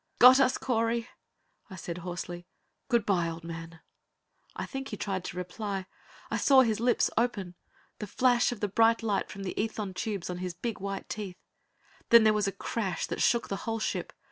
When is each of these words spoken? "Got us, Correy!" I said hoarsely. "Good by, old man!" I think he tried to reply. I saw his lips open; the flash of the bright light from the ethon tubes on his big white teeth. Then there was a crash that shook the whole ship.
"Got 0.17 0.39
us, 0.39 0.57
Correy!" 0.57 1.07
I 1.69 1.75
said 1.75 1.99
hoarsely. 1.99 2.47
"Good 2.87 3.05
by, 3.05 3.29
old 3.29 3.43
man!" 3.43 3.81
I 4.55 4.65
think 4.65 4.87
he 4.87 4.97
tried 4.97 5.23
to 5.25 5.37
reply. 5.37 5.85
I 6.31 6.37
saw 6.37 6.61
his 6.61 6.79
lips 6.79 7.11
open; 7.17 7.53
the 7.99 8.07
flash 8.07 8.51
of 8.51 8.61
the 8.61 8.67
bright 8.67 9.03
light 9.03 9.29
from 9.29 9.43
the 9.43 9.53
ethon 9.63 9.93
tubes 9.93 10.27
on 10.31 10.39
his 10.39 10.55
big 10.55 10.79
white 10.79 11.07
teeth. 11.07 11.37
Then 12.09 12.23
there 12.23 12.33
was 12.33 12.47
a 12.47 12.51
crash 12.51 13.05
that 13.05 13.21
shook 13.21 13.47
the 13.49 13.57
whole 13.69 13.77
ship. 13.79 14.11